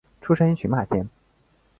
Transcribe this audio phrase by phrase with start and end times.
[0.19, 1.07] 出身于群马县。